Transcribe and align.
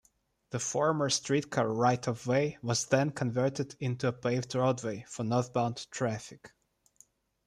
The 0.49 0.57
former 0.57 1.11
streetcar 1.11 1.71
right-of-way 1.71 2.57
was 2.63 2.87
then 2.87 3.11
converted 3.11 3.75
into 3.79 4.07
a 4.07 4.11
paved 4.11 4.55
roadway 4.55 5.05
for 5.07 5.23
northbound 5.23 5.85
traffic. 5.91 6.53